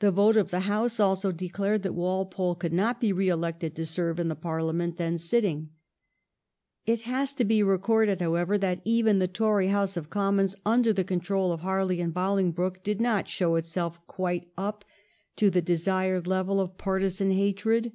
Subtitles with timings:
[0.00, 3.86] The vote of the House also declared that Walpole could not be re elected to
[3.86, 5.70] serve in the Parliament then sitting.
[6.84, 11.02] It has to be recorded, however, that even the Tory House of Commons, under the
[11.02, 14.84] control of Harley and Bolingbroke, did not show itself quite up
[15.36, 17.94] to the desired level of partisan hatred.